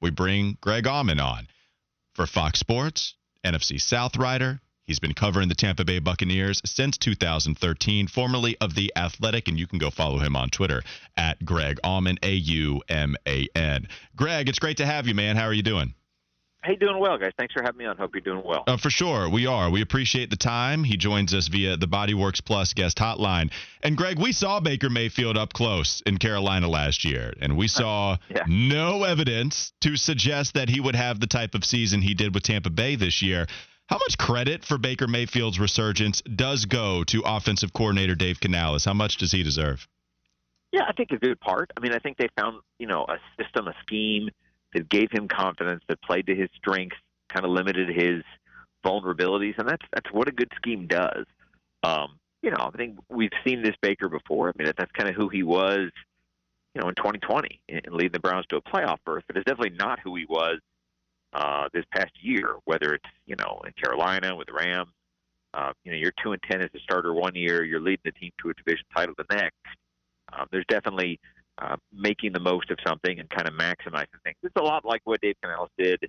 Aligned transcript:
We 0.00 0.10
bring 0.10 0.58
Greg 0.60 0.84
Auman 0.84 1.20
on 1.20 1.48
for 2.14 2.26
Fox 2.26 2.58
Sports, 2.58 3.14
NFC 3.44 3.80
South 3.80 4.16
writer. 4.16 4.60
He's 4.84 5.00
been 5.00 5.14
covering 5.14 5.48
the 5.48 5.54
Tampa 5.56 5.84
Bay 5.84 5.98
Buccaneers 5.98 6.62
since 6.64 6.96
2013, 6.98 8.06
formerly 8.06 8.56
of 8.60 8.74
The 8.74 8.92
Athletic, 8.94 9.48
and 9.48 9.58
you 9.58 9.66
can 9.66 9.80
go 9.80 9.90
follow 9.90 10.18
him 10.18 10.36
on 10.36 10.48
Twitter 10.48 10.82
at 11.16 11.44
Greg 11.44 11.80
Auman, 11.82 12.18
A 12.22 12.32
U 12.32 12.82
M 12.88 13.16
A 13.26 13.48
N. 13.56 13.88
Greg, 14.14 14.48
it's 14.48 14.60
great 14.60 14.76
to 14.76 14.86
have 14.86 15.08
you, 15.08 15.14
man. 15.14 15.36
How 15.36 15.44
are 15.44 15.52
you 15.52 15.62
doing? 15.62 15.94
Hey, 16.66 16.74
doing 16.74 16.98
well, 16.98 17.16
guys. 17.16 17.30
Thanks 17.38 17.54
for 17.54 17.62
having 17.62 17.78
me 17.78 17.84
on. 17.84 17.96
Hope 17.96 18.12
you're 18.12 18.22
doing 18.22 18.42
well. 18.44 18.64
Uh, 18.66 18.76
for 18.76 18.90
sure, 18.90 19.28
we 19.28 19.46
are. 19.46 19.70
We 19.70 19.82
appreciate 19.82 20.30
the 20.30 20.36
time. 20.36 20.82
He 20.82 20.96
joins 20.96 21.32
us 21.32 21.46
via 21.46 21.76
the 21.76 21.86
Bodyworks 21.86 22.44
Plus 22.44 22.72
guest 22.72 22.98
hotline. 22.98 23.52
And 23.84 23.96
Greg, 23.96 24.18
we 24.18 24.32
saw 24.32 24.58
Baker 24.58 24.90
Mayfield 24.90 25.38
up 25.38 25.52
close 25.52 26.02
in 26.06 26.18
Carolina 26.18 26.66
last 26.68 27.04
year, 27.04 27.32
and 27.40 27.56
we 27.56 27.68
saw 27.68 28.16
yeah. 28.28 28.42
no 28.48 29.04
evidence 29.04 29.72
to 29.82 29.94
suggest 29.94 30.54
that 30.54 30.68
he 30.68 30.80
would 30.80 30.96
have 30.96 31.20
the 31.20 31.28
type 31.28 31.54
of 31.54 31.64
season 31.64 32.02
he 32.02 32.14
did 32.14 32.34
with 32.34 32.42
Tampa 32.42 32.70
Bay 32.70 32.96
this 32.96 33.22
year. 33.22 33.46
How 33.88 33.98
much 33.98 34.18
credit 34.18 34.64
for 34.64 34.76
Baker 34.76 35.06
Mayfield's 35.06 35.60
resurgence 35.60 36.20
does 36.22 36.64
go 36.64 37.04
to 37.04 37.22
offensive 37.24 37.72
coordinator 37.72 38.16
Dave 38.16 38.40
Canales? 38.40 38.84
How 38.84 38.94
much 38.94 39.18
does 39.18 39.30
he 39.30 39.44
deserve? 39.44 39.86
Yeah, 40.72 40.82
I 40.88 40.92
think 40.94 41.12
a 41.12 41.16
good 41.16 41.38
part. 41.38 41.70
I 41.76 41.80
mean, 41.80 41.92
I 41.92 42.00
think 42.00 42.16
they 42.16 42.26
found 42.36 42.60
you 42.80 42.88
know 42.88 43.06
a 43.08 43.18
system, 43.40 43.68
a 43.68 43.74
scheme 43.82 44.30
that 44.74 44.88
gave 44.88 45.10
him 45.10 45.28
confidence, 45.28 45.82
that 45.88 46.00
played 46.02 46.26
to 46.26 46.34
his 46.34 46.48
strengths, 46.56 46.96
kind 47.32 47.44
of 47.44 47.50
limited 47.50 47.88
his 47.88 48.22
vulnerabilities, 48.84 49.58
and 49.58 49.68
that's 49.68 49.84
that's 49.92 50.12
what 50.12 50.28
a 50.28 50.32
good 50.32 50.50
scheme 50.56 50.86
does. 50.86 51.26
Um, 51.82 52.18
you 52.42 52.50
know, 52.50 52.70
I 52.72 52.76
think 52.76 52.98
we've 53.08 53.30
seen 53.46 53.62
this 53.62 53.74
Baker 53.82 54.08
before. 54.08 54.48
I 54.48 54.52
mean, 54.56 54.72
that's 54.76 54.92
kind 54.92 55.08
of 55.08 55.16
who 55.16 55.28
he 55.28 55.42
was, 55.42 55.90
you 56.74 56.80
know, 56.80 56.88
in 56.88 56.94
2020 56.94 57.60
and 57.68 57.82
leading 57.90 58.12
the 58.12 58.20
Browns 58.20 58.46
to 58.50 58.56
a 58.56 58.62
playoff 58.62 58.98
berth. 59.04 59.24
But 59.26 59.36
it's 59.36 59.44
definitely 59.44 59.76
not 59.76 59.98
who 60.00 60.14
he 60.14 60.26
was 60.28 60.58
uh, 61.32 61.68
this 61.72 61.84
past 61.92 62.12
year. 62.20 62.56
Whether 62.64 62.94
it's 62.94 63.10
you 63.26 63.36
know 63.36 63.60
in 63.66 63.72
Carolina 63.72 64.36
with 64.36 64.46
the 64.46 64.54
Rams, 64.54 64.90
uh, 65.54 65.72
you 65.84 65.92
know, 65.92 65.98
you're 65.98 66.12
two 66.22 66.32
and 66.32 66.42
ten 66.50 66.60
as 66.60 66.70
a 66.74 66.78
starter 66.80 67.12
one 67.12 67.34
year, 67.34 67.64
you're 67.64 67.80
leading 67.80 68.02
the 68.04 68.12
team 68.12 68.30
to 68.42 68.50
a 68.50 68.54
division 68.54 68.84
title 68.94 69.14
the 69.16 69.34
next. 69.34 69.56
Um, 70.32 70.46
there's 70.50 70.66
definitely 70.68 71.18
uh, 71.60 71.76
making 71.92 72.32
the 72.32 72.40
most 72.40 72.70
of 72.70 72.78
something 72.86 73.18
and 73.18 73.28
kind 73.30 73.48
of 73.48 73.54
maximizing 73.54 74.20
things. 74.24 74.36
It's 74.42 74.56
a 74.58 74.62
lot 74.62 74.84
like 74.84 75.00
what 75.04 75.20
Dave 75.20 75.36
Canales 75.42 75.70
did, 75.78 76.00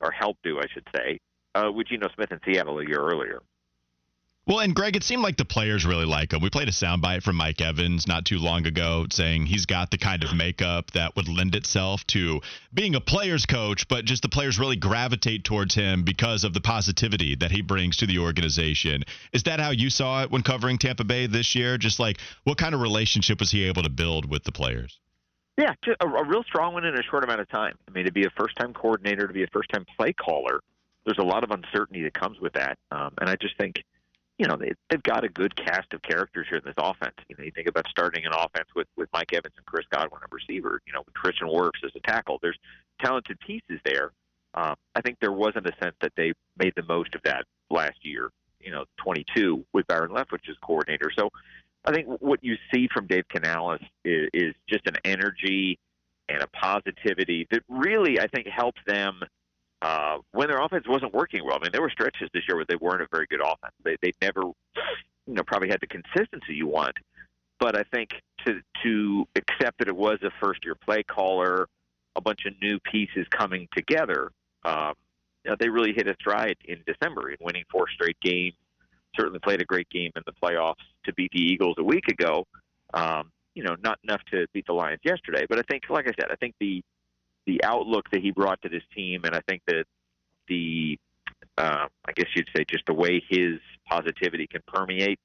or 0.00 0.10
helped 0.10 0.42
do, 0.42 0.58
I 0.58 0.66
should 0.72 0.86
say, 0.94 1.18
uh, 1.54 1.70
with 1.72 1.88
Geno 1.88 2.08
Smith 2.14 2.32
in 2.32 2.40
Seattle 2.44 2.78
a 2.80 2.86
year 2.86 3.00
earlier. 3.00 3.40
Well, 4.44 4.58
and 4.58 4.74
Greg, 4.74 4.96
it 4.96 5.04
seemed 5.04 5.22
like 5.22 5.36
the 5.36 5.44
players 5.44 5.86
really 5.86 6.04
like 6.04 6.32
him. 6.32 6.42
We 6.42 6.50
played 6.50 6.66
a 6.66 6.72
soundbite 6.72 7.22
from 7.22 7.36
Mike 7.36 7.60
Evans 7.60 8.08
not 8.08 8.24
too 8.24 8.38
long 8.38 8.66
ago 8.66 9.06
saying 9.08 9.46
he's 9.46 9.66
got 9.66 9.92
the 9.92 9.98
kind 9.98 10.24
of 10.24 10.34
makeup 10.34 10.90
that 10.92 11.14
would 11.14 11.28
lend 11.28 11.54
itself 11.54 12.04
to 12.08 12.40
being 12.74 12.96
a 12.96 13.00
player's 13.00 13.46
coach, 13.46 13.86
but 13.86 14.04
just 14.04 14.22
the 14.22 14.28
players 14.28 14.58
really 14.58 14.74
gravitate 14.74 15.44
towards 15.44 15.76
him 15.76 16.02
because 16.02 16.42
of 16.42 16.54
the 16.54 16.60
positivity 16.60 17.36
that 17.36 17.52
he 17.52 17.62
brings 17.62 17.98
to 17.98 18.06
the 18.06 18.18
organization. 18.18 19.04
Is 19.32 19.44
that 19.44 19.60
how 19.60 19.70
you 19.70 19.90
saw 19.90 20.24
it 20.24 20.32
when 20.32 20.42
covering 20.42 20.76
Tampa 20.76 21.04
Bay 21.04 21.28
this 21.28 21.54
year? 21.54 21.78
Just 21.78 22.00
like 22.00 22.18
what 22.42 22.58
kind 22.58 22.74
of 22.74 22.80
relationship 22.80 23.38
was 23.38 23.52
he 23.52 23.62
able 23.68 23.84
to 23.84 23.90
build 23.90 24.28
with 24.28 24.42
the 24.42 24.52
players? 24.52 24.98
Yeah, 25.56 25.74
a, 26.00 26.06
a 26.06 26.24
real 26.24 26.42
strong 26.42 26.74
one 26.74 26.84
in 26.84 26.98
a 26.98 27.02
short 27.04 27.22
amount 27.22 27.42
of 27.42 27.48
time. 27.48 27.76
I 27.86 27.92
mean, 27.92 28.06
to 28.06 28.12
be 28.12 28.24
a 28.24 28.30
first 28.36 28.56
time 28.56 28.74
coordinator, 28.74 29.28
to 29.28 29.32
be 29.32 29.44
a 29.44 29.48
first 29.52 29.68
time 29.72 29.86
play 29.96 30.12
caller, 30.12 30.60
there's 31.04 31.18
a 31.18 31.24
lot 31.24 31.44
of 31.44 31.52
uncertainty 31.52 32.02
that 32.02 32.14
comes 32.14 32.40
with 32.40 32.54
that. 32.54 32.76
Um, 32.90 33.12
and 33.20 33.30
I 33.30 33.36
just 33.36 33.56
think 33.56 33.84
you 34.42 34.48
know, 34.48 34.56
they, 34.56 34.72
they've 34.90 35.02
got 35.04 35.22
a 35.22 35.28
good 35.28 35.54
cast 35.54 35.92
of 35.94 36.02
characters 36.02 36.48
here 36.48 36.58
in 36.58 36.64
this 36.64 36.74
offense. 36.76 37.14
You 37.28 37.36
know, 37.38 37.44
you 37.44 37.52
think 37.52 37.68
about 37.68 37.86
starting 37.88 38.26
an 38.26 38.32
offense 38.32 38.66
with, 38.74 38.88
with 38.96 39.08
Mike 39.12 39.32
Evans 39.32 39.54
and 39.56 39.64
Chris 39.66 39.86
Godwin 39.94 40.20
at 40.20 40.32
receiver, 40.32 40.80
you 40.84 40.92
know, 40.92 41.04
with 41.06 41.14
Tristan 41.14 41.46
Wirfs 41.46 41.84
as 41.84 41.92
a 41.94 42.00
tackle. 42.00 42.40
There's 42.42 42.58
talented 43.00 43.38
pieces 43.38 43.78
there. 43.84 44.10
Um, 44.54 44.74
I 44.96 45.00
think 45.00 45.18
there 45.20 45.30
wasn't 45.30 45.68
a 45.68 45.72
sense 45.80 45.94
that 46.00 46.10
they 46.16 46.32
made 46.58 46.72
the 46.74 46.82
most 46.82 47.14
of 47.14 47.22
that 47.22 47.44
last 47.70 47.98
year, 48.02 48.30
you 48.58 48.72
know, 48.72 48.84
22 48.96 49.64
with 49.72 49.86
Byron 49.86 50.10
Leftwich 50.10 50.50
as 50.50 50.56
coordinator. 50.60 51.12
So 51.16 51.30
I 51.84 51.92
think 51.92 52.08
what 52.20 52.42
you 52.42 52.56
see 52.74 52.88
from 52.92 53.06
Dave 53.06 53.28
Canales 53.28 53.80
is, 54.04 54.28
is 54.34 54.54
just 54.68 54.88
an 54.88 54.96
energy 55.04 55.78
and 56.28 56.42
a 56.42 56.48
positivity 56.48 57.46
that 57.52 57.62
really, 57.68 58.18
I 58.18 58.26
think, 58.26 58.48
helps 58.48 58.80
them– 58.88 59.20
uh, 59.82 60.18
when 60.30 60.48
their 60.48 60.62
offense 60.62 60.86
wasn't 60.88 61.12
working 61.12 61.44
well. 61.44 61.56
I 61.60 61.64
mean, 61.64 61.72
there 61.72 61.82
were 61.82 61.90
stretches 61.90 62.30
this 62.32 62.44
year 62.48 62.56
where 62.56 62.64
they 62.66 62.76
weren't 62.76 63.02
a 63.02 63.08
very 63.10 63.26
good 63.26 63.40
offense. 63.40 63.74
They 63.84 63.96
they 64.00 64.12
never, 64.22 64.42
you 64.42 64.54
know, 65.34 65.42
probably 65.44 65.68
had 65.68 65.80
the 65.80 65.88
consistency 65.88 66.54
you 66.54 66.68
want. 66.68 66.96
But 67.58 67.76
I 67.76 67.82
think 67.92 68.10
to 68.46 68.60
to 68.84 69.26
accept 69.34 69.80
that 69.80 69.88
it 69.88 69.96
was 69.96 70.18
a 70.22 70.30
first 70.40 70.64
year 70.64 70.76
play 70.76 71.02
caller, 71.02 71.66
a 72.14 72.20
bunch 72.20 72.46
of 72.46 72.54
new 72.62 72.78
pieces 72.80 73.26
coming 73.30 73.66
together, 73.76 74.30
um, 74.64 74.94
you 75.44 75.50
know, 75.50 75.56
they 75.58 75.68
really 75.68 75.92
hit 75.92 76.06
a 76.06 76.14
stride 76.14 76.56
in 76.64 76.78
December 76.86 77.30
in 77.30 77.36
winning 77.40 77.64
four 77.70 77.86
straight 77.92 78.18
games. 78.20 78.54
Certainly 79.16 79.40
played 79.40 79.60
a 79.60 79.64
great 79.64 79.88
game 79.90 80.12
in 80.14 80.22
the 80.24 80.32
playoffs 80.32 80.76
to 81.04 81.12
beat 81.14 81.32
the 81.32 81.42
Eagles 81.42 81.74
a 81.78 81.84
week 81.84 82.06
ago. 82.06 82.46
Um, 82.94 83.32
you 83.54 83.64
know, 83.64 83.76
not 83.82 83.98
enough 84.04 84.22
to 84.30 84.46
beat 84.54 84.66
the 84.66 84.72
Lions 84.72 85.00
yesterday, 85.04 85.44
but 85.48 85.58
I 85.58 85.62
think, 85.68 85.82
like 85.90 86.06
I 86.06 86.12
said, 86.18 86.30
I 86.30 86.36
think 86.36 86.54
the 86.60 86.82
the 87.46 87.62
outlook 87.64 88.10
that 88.12 88.22
he 88.22 88.30
brought 88.30 88.60
to 88.62 88.68
this 88.68 88.82
team, 88.94 89.24
and 89.24 89.34
I 89.34 89.40
think 89.48 89.62
that 89.66 89.84
the 90.48 90.98
uh, 91.58 91.86
I 92.06 92.12
guess 92.14 92.26
you'd 92.34 92.48
say 92.56 92.64
just 92.68 92.86
the 92.86 92.94
way 92.94 93.22
his 93.28 93.58
positivity 93.88 94.46
can 94.46 94.62
permeate 94.66 95.18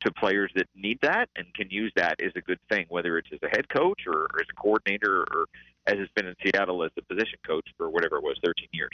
to 0.00 0.10
players 0.12 0.50
that 0.54 0.66
need 0.74 0.98
that 1.02 1.28
and 1.36 1.52
can 1.54 1.68
use 1.70 1.92
that 1.96 2.16
is 2.18 2.32
a 2.34 2.40
good 2.40 2.58
thing, 2.70 2.86
whether 2.88 3.18
it's 3.18 3.28
as 3.32 3.38
a 3.42 3.48
head 3.48 3.68
coach 3.68 4.00
or, 4.06 4.22
or 4.22 4.40
as 4.40 4.46
a 4.50 4.60
coordinator 4.60 5.24
or 5.32 5.46
as 5.86 5.94
it's 5.98 6.12
been 6.14 6.26
in 6.26 6.34
Seattle 6.42 6.82
as 6.82 6.90
a 6.98 7.02
position 7.02 7.38
coach 7.46 7.66
for 7.76 7.90
whatever 7.90 8.16
it 8.16 8.22
was, 8.22 8.38
13 8.44 8.68
years. 8.72 8.90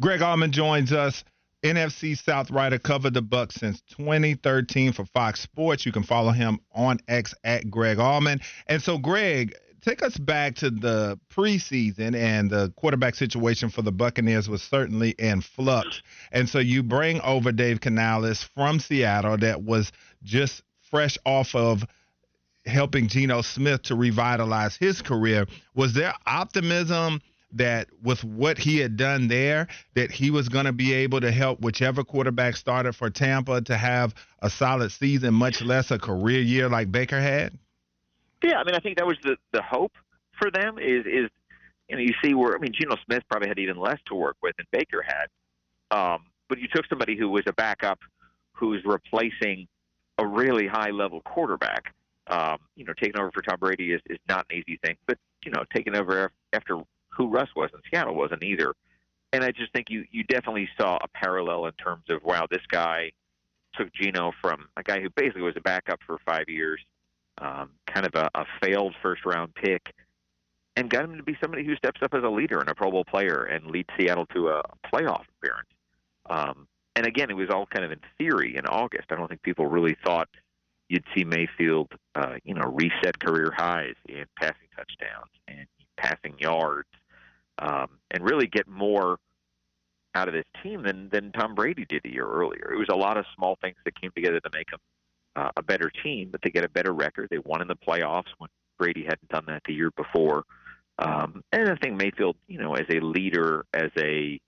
Greg 0.00 0.20
Auman 0.20 0.50
joins 0.50 0.92
us. 0.92 1.24
NFC 1.62 2.16
South 2.18 2.50
writer 2.50 2.78
covered 2.78 3.14
the 3.14 3.22
Bucs 3.22 3.52
since 3.52 3.80
2013 3.96 4.92
for 4.92 5.06
Fox 5.06 5.40
Sports. 5.40 5.86
You 5.86 5.92
can 5.92 6.02
follow 6.02 6.30
him 6.30 6.58
on 6.74 6.98
X 7.08 7.34
at 7.42 7.70
Greg 7.70 7.96
Auman. 7.96 8.42
And 8.66 8.82
so, 8.82 8.98
Greg, 8.98 9.54
take 9.84 10.02
us 10.02 10.16
back 10.16 10.54
to 10.56 10.70
the 10.70 11.18
preseason 11.30 12.16
and 12.16 12.50
the 12.50 12.72
quarterback 12.76 13.14
situation 13.14 13.68
for 13.68 13.82
the 13.82 13.92
Buccaneers 13.92 14.48
was 14.48 14.62
certainly 14.62 15.10
in 15.18 15.42
flux. 15.42 16.02
And 16.32 16.48
so 16.48 16.58
you 16.58 16.82
bring 16.82 17.20
over 17.20 17.52
Dave 17.52 17.80
Canales 17.80 18.42
from 18.42 18.80
Seattle 18.80 19.36
that 19.38 19.62
was 19.62 19.92
just 20.22 20.62
fresh 20.90 21.18
off 21.26 21.54
of 21.54 21.84
helping 22.64 23.08
Geno 23.08 23.42
Smith 23.42 23.82
to 23.82 23.94
revitalize 23.94 24.76
his 24.76 25.02
career. 25.02 25.46
Was 25.74 25.92
there 25.92 26.14
optimism 26.26 27.20
that 27.52 27.88
with 28.02 28.24
what 28.24 28.56
he 28.58 28.78
had 28.78 28.96
done 28.96 29.28
there, 29.28 29.68
that 29.94 30.10
he 30.10 30.30
was 30.30 30.48
going 30.48 30.64
to 30.64 30.72
be 30.72 30.92
able 30.94 31.20
to 31.20 31.30
help 31.30 31.60
whichever 31.60 32.02
quarterback 32.02 32.56
started 32.56 32.94
for 32.96 33.10
Tampa 33.10 33.60
to 33.60 33.76
have 33.76 34.14
a 34.40 34.48
solid 34.48 34.90
season, 34.90 35.34
much 35.34 35.62
less 35.62 35.90
a 35.90 35.98
career 35.98 36.40
year 36.40 36.68
like 36.68 36.90
Baker 36.90 37.20
had? 37.20 37.56
Yeah, 38.44 38.58
I 38.58 38.64
mean, 38.64 38.74
I 38.74 38.80
think 38.80 38.98
that 38.98 39.06
was 39.06 39.16
the 39.22 39.36
the 39.52 39.62
hope 39.62 39.92
for 40.38 40.50
them 40.50 40.78
is 40.78 41.06
is 41.06 41.30
you 41.88 41.96
know 41.96 42.02
you 42.02 42.12
see 42.22 42.34
where 42.34 42.54
I 42.54 42.58
mean 42.58 42.72
Geno 42.78 42.96
Smith 43.06 43.22
probably 43.30 43.48
had 43.48 43.58
even 43.58 43.78
less 43.78 43.98
to 44.06 44.14
work 44.14 44.36
with 44.42 44.54
than 44.58 44.66
Baker 44.70 45.02
had, 45.02 45.26
um, 45.96 46.24
but 46.48 46.58
you 46.58 46.68
took 46.68 46.86
somebody 46.86 47.16
who 47.16 47.30
was 47.30 47.44
a 47.46 47.54
backup 47.54 47.98
who's 48.52 48.82
replacing 48.84 49.66
a 50.18 50.26
really 50.26 50.66
high 50.66 50.90
level 50.90 51.22
quarterback. 51.22 51.94
Um, 52.26 52.58
you 52.76 52.84
know, 52.84 52.92
taking 52.98 53.18
over 53.18 53.30
for 53.32 53.42
Tom 53.42 53.58
Brady 53.58 53.92
is, 53.92 54.00
is 54.08 54.18
not 54.28 54.46
an 54.50 54.56
easy 54.56 54.78
thing, 54.84 54.96
but 55.06 55.18
you 55.44 55.50
know, 55.50 55.64
taking 55.74 55.96
over 55.96 56.30
after 56.52 56.78
who 57.08 57.28
Russ 57.28 57.48
was 57.56 57.70
in 57.72 57.80
Seattle 57.90 58.14
wasn't 58.14 58.44
either. 58.44 58.74
And 59.32 59.42
I 59.42 59.52
just 59.52 59.72
think 59.72 59.86
you 59.88 60.04
you 60.10 60.22
definitely 60.24 60.68
saw 60.78 60.98
a 61.02 61.08
parallel 61.08 61.66
in 61.66 61.72
terms 61.72 62.04
of 62.10 62.22
wow, 62.22 62.46
this 62.50 62.62
guy 62.70 63.10
took 63.74 63.92
Geno 63.94 64.32
from 64.42 64.68
a 64.76 64.82
guy 64.82 65.00
who 65.00 65.08
basically 65.16 65.42
was 65.42 65.56
a 65.56 65.62
backup 65.62 66.00
for 66.06 66.18
five 66.26 66.48
years 66.48 66.80
um, 67.38 67.70
kind 67.86 68.06
of 68.06 68.14
a, 68.14 68.28
a 68.34 68.44
failed 68.62 68.94
first 69.02 69.24
round 69.24 69.54
pick, 69.54 69.94
and 70.76 70.90
got 70.90 71.04
him 71.04 71.16
to 71.16 71.22
be 71.22 71.36
somebody 71.40 71.64
who 71.64 71.76
steps 71.76 72.00
up 72.02 72.14
as 72.14 72.22
a 72.24 72.28
leader 72.28 72.58
and 72.58 72.68
a 72.68 72.74
Pro 72.74 72.90
Bowl 72.90 73.04
player 73.04 73.44
and 73.44 73.66
leads 73.66 73.88
Seattle 73.98 74.26
to 74.34 74.48
a 74.48 74.62
playoff 74.92 75.24
appearance. 75.38 75.68
Um, 76.28 76.66
and 76.96 77.06
again, 77.06 77.30
it 77.30 77.34
was 77.34 77.50
all 77.50 77.66
kind 77.66 77.84
of 77.84 77.92
in 77.92 78.00
theory 78.18 78.56
in 78.56 78.66
August. 78.66 79.06
I 79.10 79.16
don't 79.16 79.28
think 79.28 79.42
people 79.42 79.66
really 79.66 79.96
thought 80.04 80.28
you'd 80.88 81.04
see 81.14 81.24
Mayfield, 81.24 81.92
uh, 82.14 82.34
you 82.44 82.54
know, 82.54 82.66
reset 82.72 83.18
career 83.18 83.52
highs 83.56 83.94
in 84.08 84.24
passing 84.38 84.68
touchdowns 84.76 85.30
and 85.48 85.66
passing 85.96 86.34
yards. 86.38 86.88
Um, 87.60 87.98
and 88.10 88.24
really 88.24 88.48
get 88.48 88.66
more 88.66 89.18
out 90.16 90.26
of 90.26 90.34
this 90.34 90.44
team 90.62 90.82
than 90.82 91.08
than 91.10 91.30
Tom 91.32 91.54
Brady 91.54 91.84
did 91.88 92.04
a 92.04 92.08
year 92.08 92.26
earlier. 92.26 92.72
It 92.72 92.78
was 92.78 92.88
a 92.90 92.96
lot 92.96 93.16
of 93.16 93.24
small 93.36 93.56
things 93.60 93.76
that 93.84 94.00
came 94.00 94.10
together 94.14 94.40
to 94.40 94.50
make 94.52 94.70
them 94.70 94.80
uh, 95.36 95.50
a 95.56 95.62
better 95.62 95.90
team, 96.02 96.28
but 96.30 96.40
they 96.42 96.50
get 96.50 96.64
a 96.64 96.68
better 96.68 96.92
record. 96.92 97.28
They 97.30 97.38
won 97.38 97.60
in 97.62 97.68
the 97.68 97.76
playoffs 97.76 98.28
when 98.38 98.50
Brady 98.78 99.04
hadn't 99.04 99.28
done 99.28 99.44
that 99.46 99.62
the 99.66 99.72
year 99.72 99.90
before. 99.92 100.44
Um, 100.98 101.42
and 101.52 101.68
I 101.68 101.76
think 101.76 101.96
Mayfield, 101.96 102.36
you 102.46 102.58
know, 102.58 102.74
as 102.74 102.86
a 102.88 103.00
leader, 103.00 103.66
as 103.74 103.90
a 103.98 104.40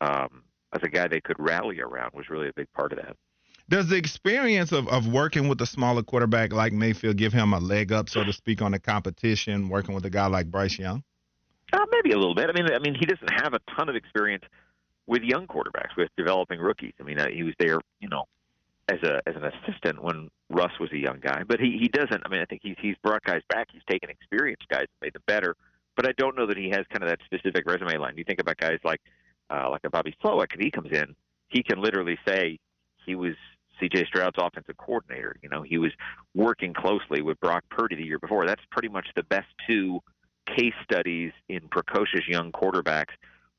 um, 0.00 0.42
as 0.72 0.82
a 0.82 0.88
guy 0.88 1.08
they 1.08 1.20
could 1.20 1.36
rally 1.38 1.80
around, 1.80 2.12
was 2.14 2.28
really 2.28 2.48
a 2.48 2.52
big 2.54 2.72
part 2.72 2.92
of 2.92 2.98
that. 2.98 3.16
Does 3.68 3.88
the 3.88 3.96
experience 3.96 4.72
of, 4.72 4.88
of 4.88 5.06
working 5.06 5.48
with 5.48 5.60
a 5.60 5.66
smaller 5.66 6.02
quarterback 6.02 6.52
like 6.52 6.72
Mayfield 6.72 7.16
give 7.16 7.32
him 7.32 7.52
a 7.52 7.58
leg 7.58 7.92
up, 7.92 8.08
so 8.08 8.24
to 8.24 8.32
speak, 8.32 8.60
on 8.60 8.72
the 8.72 8.78
competition, 8.78 9.68
working 9.68 9.94
with 9.94 10.04
a 10.04 10.10
guy 10.10 10.26
like 10.26 10.50
Bryce 10.50 10.78
Young? 10.78 11.02
Uh, 11.72 11.86
maybe 11.90 12.12
a 12.12 12.18
little 12.18 12.34
bit. 12.34 12.50
I 12.50 12.52
mean, 12.52 12.70
I 12.72 12.78
mean, 12.80 12.94
he 12.94 13.06
doesn't 13.06 13.30
have 13.40 13.54
a 13.54 13.60
ton 13.76 13.88
of 13.88 13.96
experience 13.96 14.44
with 15.06 15.22
young 15.22 15.46
quarterbacks, 15.46 15.96
with 15.96 16.10
developing 16.16 16.60
rookies. 16.60 16.92
I 17.00 17.04
mean, 17.04 17.18
uh, 17.18 17.28
he 17.28 17.42
was 17.44 17.54
there, 17.58 17.80
you 18.00 18.08
know, 18.08 18.24
as 18.92 19.02
a 19.02 19.20
as 19.26 19.34
an 19.36 19.44
assistant 19.44 20.02
when 20.02 20.28
Russ 20.50 20.72
was 20.78 20.90
a 20.92 20.98
young 20.98 21.18
guy, 21.20 21.42
but 21.46 21.60
he 21.60 21.78
he 21.80 21.88
doesn't. 21.88 22.22
I 22.24 22.28
mean, 22.28 22.40
I 22.40 22.44
think 22.44 22.60
he's 22.62 22.76
he's 22.80 22.96
brought 23.02 23.22
guys 23.24 23.42
back. 23.48 23.68
He's 23.72 23.82
taken 23.88 24.10
experienced 24.10 24.68
guys 24.68 24.82
and 24.82 25.00
made 25.00 25.14
them 25.14 25.22
better. 25.26 25.56
But 25.96 26.06
I 26.06 26.12
don't 26.16 26.36
know 26.36 26.46
that 26.46 26.56
he 26.56 26.70
has 26.70 26.84
kind 26.90 27.02
of 27.02 27.08
that 27.08 27.18
specific 27.24 27.66
resume 27.66 27.98
line. 27.98 28.14
You 28.16 28.24
think 28.24 28.40
about 28.40 28.56
guys 28.58 28.78
like 28.84 29.00
uh, 29.50 29.70
like 29.70 29.82
a 29.84 29.90
Bobby 29.90 30.14
Slowik, 30.22 30.54
if 30.54 30.60
he 30.60 30.70
comes 30.70 30.90
in, 30.92 31.14
he 31.48 31.62
can 31.62 31.80
literally 31.80 32.18
say 32.26 32.58
he 33.04 33.14
was 33.14 33.34
C.J. 33.80 34.06
Stroud's 34.06 34.36
offensive 34.38 34.76
coordinator. 34.76 35.36
You 35.42 35.48
know, 35.48 35.62
he 35.62 35.78
was 35.78 35.92
working 36.34 36.72
closely 36.72 37.22
with 37.22 37.38
Brock 37.40 37.64
Purdy 37.70 37.96
the 37.96 38.04
year 38.04 38.18
before. 38.18 38.46
That's 38.46 38.62
pretty 38.70 38.88
much 38.88 39.06
the 39.16 39.24
best 39.24 39.48
two 39.66 40.00
case 40.56 40.74
studies 40.84 41.32
in 41.48 41.68
precocious 41.68 42.26
young 42.28 42.52
quarterbacks 42.52 43.12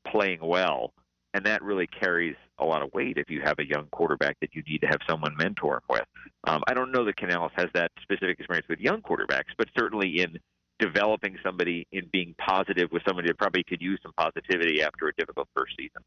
playing 0.06 0.40
well, 0.42 0.92
and 1.34 1.44
that 1.44 1.62
really 1.62 1.86
carries 1.88 2.36
a 2.58 2.64
lot 2.64 2.82
of 2.82 2.94
weight 2.94 3.18
if 3.18 3.28
you 3.28 3.42
have 3.44 3.58
a 3.58 3.68
young 3.68 3.86
quarterback 3.90 4.38
that 4.40 4.54
you 4.54 4.62
need 4.66 4.78
to 4.78 4.86
have 4.86 5.00
someone 5.08 5.36
mentor 5.36 5.74
him 5.74 5.82
with. 5.90 6.04
Um, 6.44 6.62
I 6.68 6.74
don't 6.74 6.92
know 6.92 7.04
that 7.04 7.16
Canales 7.16 7.50
has 7.56 7.66
that 7.74 7.90
specific 8.02 8.38
experience 8.38 8.68
with 8.68 8.78
young 8.78 9.02
quarterbacks, 9.02 9.52
but 9.58 9.68
certainly 9.76 10.20
in 10.20 10.38
developing 10.78 11.36
somebody 11.42 11.86
in 11.92 12.08
being 12.12 12.34
positive 12.38 12.90
with 12.92 13.02
somebody 13.06 13.28
that 13.28 13.38
probably 13.38 13.64
could 13.64 13.82
use 13.82 13.98
some 14.02 14.12
positivity 14.16 14.82
after 14.82 15.08
a 15.08 15.12
difficult 15.14 15.48
first 15.56 15.74
season. 15.76 16.02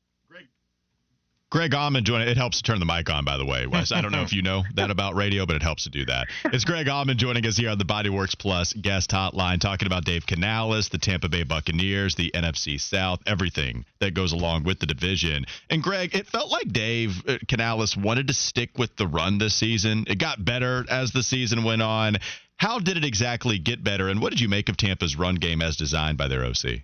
Greg, 1.50 1.72
Auman 1.72 2.04
joining. 2.04 2.28
It 2.28 2.36
helps 2.36 2.58
to 2.58 2.64
turn 2.64 2.80
the 2.80 2.86
mic 2.86 3.10
on, 3.10 3.24
by 3.24 3.38
the 3.38 3.46
way, 3.46 3.68
Wes. 3.68 3.94
I 3.94 4.02
don't 4.02 4.12
know 4.12 4.22
if 4.22 4.34
you 4.34 4.42
know 4.42 4.64
that 4.76 4.92
about 4.92 5.16
radio, 5.16 5.46
but 5.46 5.56
it 5.56 5.64
helps 5.64 5.86
to 5.86 5.90
do 5.90 6.04
that. 6.04 6.28
It's 6.44 6.66
Greg 6.66 6.88
Auman 6.88 7.16
joining 7.16 7.46
us 7.46 7.56
here 7.56 7.70
on 7.70 7.78
the 7.78 7.86
Bodyworks 7.86 8.38
Plus 8.38 8.74
guest 8.74 9.12
hotline, 9.12 9.62
talking 9.62 9.86
about 9.86 10.04
Dave 10.04 10.26
Canales, 10.28 10.90
the 10.90 10.98
Tampa 10.98 11.30
Bay 11.30 11.44
Buccaneers, 11.44 12.16
the 12.16 12.32
NFC 12.36 12.78
South, 12.78 13.22
everything 13.26 13.86
that 14.00 14.14
goes 14.14 14.34
along 14.34 14.66
with 14.66 14.80
the 14.80 14.86
division. 14.86 15.46
And 15.70 15.82
Greg, 15.82 16.14
it 16.14 16.28
felt 16.28 16.52
like 16.52 16.68
Dave 16.68 17.24
uh, 17.26 17.38
Canales 17.48 17.96
wanted 17.96 18.28
to 18.28 18.34
stick 18.34 18.78
with 18.78 18.98
the 18.98 19.08
run 19.08 19.38
this 19.38 19.56
season. 19.56 20.04
It 20.10 20.20
got 20.20 20.44
better 20.44 20.84
as 20.90 21.14
the 21.14 21.24
season 21.24 21.64
went 21.64 21.82
on. 21.82 22.18
How 22.58 22.80
did 22.80 22.98
it 22.98 23.06
exactly 23.06 23.58
get 23.58 23.82
better, 23.82 24.10
and 24.10 24.22
what 24.22 24.32
did 24.32 24.42
you 24.42 24.50
make 24.50 24.68
of 24.68 24.76
Tampa's 24.76 25.16
run 25.16 25.36
game 25.36 25.62
as 25.62 25.78
designed 25.78 26.18
by 26.18 26.28
their 26.28 26.44
OC? 26.44 26.82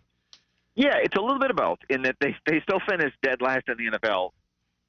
Yeah, 0.75 0.95
it's 1.03 1.17
a 1.17 1.21
little 1.21 1.39
bit 1.39 1.51
of 1.51 1.57
both 1.57 1.79
in 1.89 2.03
that 2.03 2.15
they 2.21 2.33
they 2.45 2.61
still 2.61 2.79
finished 2.87 3.17
dead 3.21 3.41
last 3.41 3.67
in 3.67 3.75
the 3.75 3.97
NFL 3.97 4.31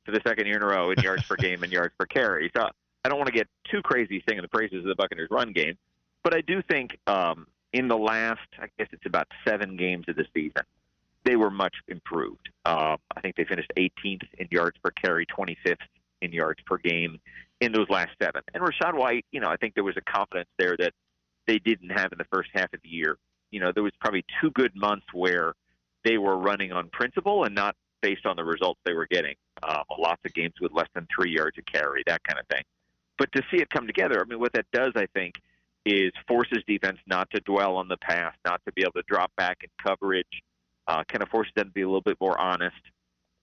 for 0.05 0.13
the 0.13 0.21
second 0.27 0.47
year 0.47 0.57
in 0.57 0.63
a 0.63 0.67
row 0.67 0.91
in 0.91 1.03
yards 1.03 1.25
per 1.25 1.37
game 1.37 1.63
and 1.63 1.73
yards 1.73 1.95
per 1.99 2.07
carry. 2.07 2.51
So 2.57 2.69
I 3.05 3.09
don't 3.09 3.19
want 3.19 3.29
to 3.29 3.35
get 3.35 3.49
too 3.71 3.83
crazy 3.83 4.23
singing 4.29 4.43
the 4.43 4.49
praises 4.49 4.79
of 4.79 4.85
the 4.85 4.95
Buccaneers 4.95 5.29
run 5.31 5.53
game, 5.53 5.77
but 6.23 6.35
I 6.35 6.41
do 6.41 6.63
think 6.63 6.99
um, 7.07 7.47
in 7.73 7.89
the 7.89 7.97
last, 7.97 8.49
I 8.59 8.69
guess 8.79 8.89
it's 8.93 9.07
about 9.07 9.27
seven 9.47 9.77
games 9.77 10.07
of 10.09 10.17
the 10.17 10.25
season, 10.35 10.63
they 11.25 11.37
were 11.37 11.51
much 11.51 11.75
improved. 11.89 12.49
Uh, 12.65 12.97
I 13.17 13.21
think 13.21 13.37
they 13.37 13.45
finished 13.45 13.73
18th 13.77 14.23
in 14.39 14.49
yards 14.51 14.77
per 14.83 14.91
carry, 14.91 15.27
25th 15.27 15.77
in 16.23 16.33
yards 16.33 16.61
per 16.67 16.79
game 16.79 17.19
in 17.61 17.73
those 17.73 17.89
last 17.89 18.11
seven. 18.21 18.43
And 18.53 18.63
Rachaad 18.63 18.95
White, 18.95 19.25
you 19.33 19.41
know, 19.41 19.49
I 19.49 19.57
think 19.57 19.75
there 19.75 19.85
was 19.85 19.97
a 19.97 20.03
confidence 20.03 20.49
there 20.59 20.77
that 20.79 20.93
they 21.47 21.59
didn't 21.59 21.91
have 21.91 22.13
in 22.13 22.19
the 22.19 22.27
first 22.33 22.51
half 22.55 22.73
of 22.73 22.81
the 22.83 22.89
year. 22.89 23.17
You 23.51 23.61
know, 23.61 23.73
there 23.73 23.83
was 23.83 23.93
probably 24.01 24.25
two 24.41 24.51
good 24.51 24.75
months 24.75 25.07
where 25.13 25.55
they 26.05 26.19
were 26.19 26.37
running 26.37 26.73
on 26.73 26.89
principle 26.91 27.45
and 27.45 27.55
not 27.55 27.75
based 28.05 28.27
on 28.27 28.37
the 28.37 28.45
results 28.45 28.79
they 28.85 28.93
were 28.93 29.07
getting. 29.11 29.35
Um, 29.67 29.83
lots 29.99 30.21
of 30.27 30.35
games 30.35 30.53
with 30.61 30.73
less 30.73 30.89
than 30.95 31.09
three 31.15 31.31
yards 31.35 31.57
a 31.57 31.63
carry, 31.63 32.03
that 32.07 32.23
kind 32.25 32.39
of 32.39 32.47
thing. 32.49 32.63
But 33.17 33.33
to 33.33 33.43
see 33.51 33.63
it 33.63 33.71
come 33.71 33.87
together, 33.87 34.21
I 34.21 34.29
mean, 34.29 34.39
what 34.39 34.53
that 34.53 34.67
does, 34.75 34.93
I 34.95 35.07
think, 35.15 35.37
is 35.87 36.13
forces 36.29 36.63
defense 36.67 36.99
not 37.07 37.31
to 37.31 37.41
dwell 37.41 37.77
on 37.77 37.89
the 37.89 37.97
past, 37.97 38.37
not 38.45 38.61
to 38.67 38.73
be 38.73 38.83
able 38.83 38.93
to 38.93 39.03
drop 39.09 39.33
back 39.39 39.59
in 39.63 39.71
coverage, 39.83 40.43
uh, 40.87 41.03
kind 41.09 41.23
of 41.23 41.31
forces 41.31 41.53
them 41.57 41.69
to 41.69 41.73
be 41.73 41.81
a 41.81 41.87
little 41.87 42.03
bit 42.03 42.19
more 42.21 42.39
honest. 42.39 42.77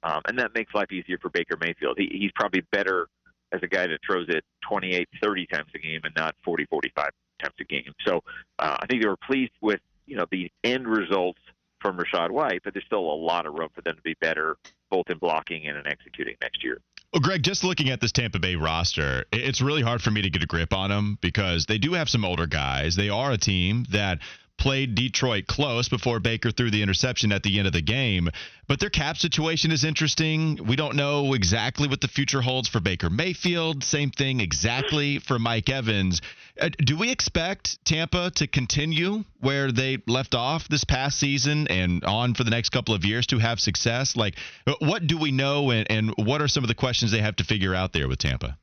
Um, 0.03 0.21
and 0.27 0.37
that 0.37 0.53
makes 0.53 0.73
life 0.75 0.91
easier 0.91 1.17
for 1.19 1.29
Baker 1.29 1.57
Mayfield. 1.59 1.97
He, 1.97 2.09
he's 2.11 2.31
probably 2.35 2.61
better 2.71 3.07
as 3.51 3.61
a 3.63 3.67
guy 3.67 3.87
that 3.87 3.99
throws 4.05 4.27
it 4.29 4.43
28, 4.67 5.09
30 5.23 5.47
times 5.47 5.69
a 5.73 5.79
game 5.79 6.01
and 6.03 6.13
not 6.15 6.35
40, 6.45 6.65
45 6.65 7.09
times 7.41 7.55
a 7.59 7.63
game. 7.63 7.93
So 8.05 8.21
uh, 8.59 8.77
I 8.79 8.85
think 8.85 9.01
they 9.01 9.09
were 9.09 9.17
pleased 9.17 9.53
with 9.59 9.79
you 10.05 10.17
know 10.17 10.25
the 10.31 10.51
end 10.63 10.87
results 10.87 11.39
from 11.81 11.97
Rachaad 11.97 12.31
White, 12.31 12.61
but 12.63 12.73
there's 12.73 12.85
still 12.85 12.99
a 12.99 13.15
lot 13.15 13.45
of 13.45 13.53
room 13.53 13.69
for 13.73 13.81
them 13.81 13.95
to 13.95 14.01
be 14.01 14.15
better, 14.21 14.57
both 14.89 15.09
in 15.09 15.17
blocking 15.17 15.67
and 15.67 15.77
in 15.77 15.87
executing 15.87 16.35
next 16.41 16.63
year. 16.63 16.79
Well, 17.13 17.19
Greg, 17.21 17.43
just 17.43 17.65
looking 17.65 17.89
at 17.89 17.99
this 17.99 18.13
Tampa 18.13 18.39
Bay 18.39 18.55
roster, 18.55 19.25
it's 19.33 19.59
really 19.59 19.81
hard 19.81 20.01
for 20.01 20.11
me 20.11 20.21
to 20.21 20.29
get 20.29 20.43
a 20.43 20.45
grip 20.45 20.71
on 20.71 20.89
them 20.89 21.17
because 21.19 21.65
they 21.65 21.77
do 21.77 21.91
have 21.91 22.07
some 22.07 22.23
older 22.23 22.47
guys. 22.47 22.95
They 22.95 23.09
are 23.09 23.31
a 23.31 23.37
team 23.37 23.85
that 23.89 24.19
played 24.61 24.93
Detroit 24.93 25.47
close 25.47 25.89
before 25.89 26.19
Baker 26.19 26.51
threw 26.51 26.69
the 26.69 26.83
interception 26.83 27.31
at 27.31 27.41
the 27.41 27.57
end 27.57 27.65
of 27.65 27.73
the 27.73 27.81
game. 27.81 28.29
But 28.67 28.79
their 28.79 28.91
cap 28.91 29.17
situation 29.17 29.71
is 29.71 29.83
interesting. 29.83 30.59
We 30.67 30.75
don't 30.75 30.95
know 30.95 31.33
exactly 31.33 31.87
what 31.87 31.99
the 31.99 32.07
future 32.07 32.41
holds 32.41 32.69
for 32.69 32.79
Baker 32.79 33.09
Mayfield. 33.09 33.83
Same 33.83 34.11
thing 34.11 34.39
exactly 34.39 35.17
for 35.17 35.39
Mike 35.39 35.67
Evans. 35.67 36.21
Uh, 36.59 36.69
do 36.77 36.95
we 36.95 37.11
expect 37.11 37.83
Tampa 37.85 38.29
to 38.35 38.45
continue 38.45 39.23
where 39.39 39.71
they 39.71 39.97
left 40.05 40.35
off 40.35 40.67
this 40.67 40.83
past 40.83 41.17
season 41.17 41.67
and 41.67 42.05
on 42.05 42.35
for 42.35 42.43
the 42.43 42.51
next 42.51 42.69
couple 42.69 42.93
of 42.93 43.03
years 43.03 43.25
to 43.27 43.39
have 43.39 43.59
success? 43.59 44.15
Like, 44.15 44.35
uh, 44.67 44.75
what 44.77 45.07
do 45.07 45.17
we 45.17 45.31
know, 45.31 45.71
and, 45.71 45.89
and 45.89 46.13
what 46.17 46.39
are 46.39 46.47
some 46.47 46.63
of 46.63 46.67
the 46.67 46.75
questions 46.75 47.11
they 47.11 47.21
have 47.21 47.37
to 47.37 47.43
figure 47.43 47.73
out 47.73 47.93
there 47.93 48.07
with 48.07 48.19
Tampa? 48.19 48.59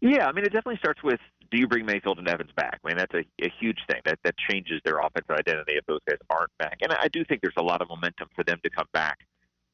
Yeah, 0.00 0.26
I 0.26 0.32
mean, 0.32 0.46
it 0.46 0.52
definitely 0.52 0.78
starts 0.78 1.02
with 1.02 1.20
do 1.50 1.58
you 1.58 1.66
bring 1.66 1.84
Mayfield 1.84 2.18
and 2.18 2.28
Evans 2.28 2.50
back? 2.56 2.80
I 2.84 2.88
mean, 2.88 2.96
that's 2.96 3.14
a, 3.14 3.24
a 3.44 3.52
huge 3.60 3.78
thing. 3.88 4.00
That 4.04 4.18
that 4.24 4.34
changes 4.48 4.80
their 4.84 4.98
offensive 4.98 5.36
identity 5.36 5.74
if 5.74 5.86
those 5.86 6.00
guys 6.08 6.18
aren't 6.28 6.56
back. 6.58 6.78
And 6.82 6.92
I 6.92 7.08
do 7.08 7.24
think 7.24 7.40
there's 7.42 7.54
a 7.56 7.62
lot 7.62 7.82
of 7.82 7.88
momentum 7.88 8.28
for 8.34 8.44
them 8.44 8.60
to 8.62 8.70
come 8.70 8.86
back. 8.92 9.18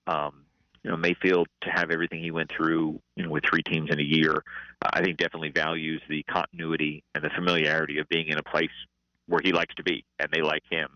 Um, 0.06 0.44
you 0.82 0.90
know, 0.90 0.96
Mayfield 0.96 1.48
to 1.62 1.70
have 1.70 1.90
everything 1.90 2.22
he 2.22 2.30
went 2.30 2.50
through, 2.56 3.00
you 3.16 3.24
know, 3.24 3.30
with 3.30 3.42
three 3.44 3.62
teams 3.62 3.90
in 3.90 3.98
a 3.98 4.04
year, 4.04 4.44
I 4.82 5.02
think 5.02 5.18
definitely 5.18 5.50
values 5.50 6.00
the 6.08 6.22
continuity 6.24 7.02
and 7.14 7.24
the 7.24 7.30
familiarity 7.30 7.98
of 7.98 8.08
being 8.08 8.28
in 8.28 8.38
a 8.38 8.42
place 8.42 8.70
where 9.26 9.40
he 9.42 9.52
likes 9.52 9.74
to 9.74 9.82
be 9.82 10.04
and 10.20 10.28
they 10.32 10.42
like 10.42 10.62
him. 10.70 10.88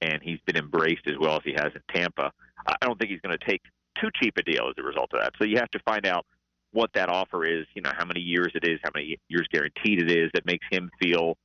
And 0.00 0.20
he's 0.22 0.38
been 0.46 0.56
embraced 0.56 1.06
as 1.06 1.14
well 1.20 1.36
as 1.36 1.42
he 1.44 1.52
has 1.52 1.72
in 1.74 1.82
Tampa. 1.94 2.32
I 2.66 2.76
don't 2.80 2.98
think 2.98 3.10
he's 3.10 3.20
going 3.20 3.36
to 3.38 3.46
take 3.46 3.60
too 4.00 4.08
cheap 4.14 4.36
a 4.38 4.42
deal 4.42 4.68
as 4.68 4.74
a 4.78 4.82
result 4.82 5.10
of 5.12 5.20
that. 5.20 5.32
So 5.38 5.44
you 5.44 5.58
have 5.58 5.70
to 5.72 5.78
find 5.80 6.06
out 6.06 6.26
what 6.74 6.90
that 6.94 7.08
offer 7.08 7.46
is, 7.46 7.66
you 7.74 7.82
know, 7.82 7.92
how 7.96 8.04
many 8.04 8.20
years 8.20 8.50
it 8.54 8.68
is, 8.68 8.80
how 8.82 8.90
many 8.94 9.16
years 9.28 9.46
guaranteed 9.50 10.02
it 10.02 10.10
is 10.10 10.30
that 10.34 10.44
makes 10.44 10.66
him 10.70 10.90
feel 11.00 11.36